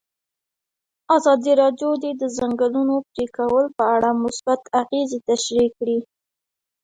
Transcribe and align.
ازادي 1.15 1.51
راډیو 1.61 1.89
د 2.03 2.05
د 2.21 2.23
ځنګلونو 2.37 2.95
پرېکول 3.11 3.65
په 3.77 3.83
اړه 3.95 4.09
مثبت 4.23 4.61
اغېزې 4.81 5.19
تشریح 5.29 5.69
کړي. 5.77 5.99